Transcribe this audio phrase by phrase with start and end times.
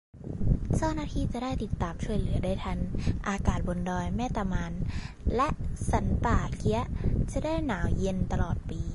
[0.75, 2.79] เจ้าหน้าที่จะได้ติดตามช่วยเหลือได้ทัน
[3.27, 4.73] อากาศบนดอยแม่ตะมาน
[5.35, 5.47] และ
[5.89, 6.85] สันป่าเกี๊ยะ
[7.31, 8.81] จะหนาวเย็นตลอดทั้งปี